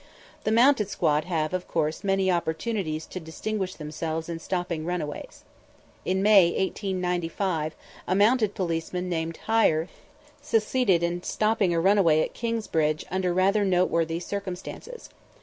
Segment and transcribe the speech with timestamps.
[0.45, 5.43] The mounted squad have, of course, many opportunities to distinguish themselves in stopping runaways.
[6.05, 7.75] In May, 1895,
[8.07, 9.89] a mounted policeman named Heyer
[10.41, 15.11] succeeded in stopping a runaway at Kingsbridge under rather noteworthy circumstances.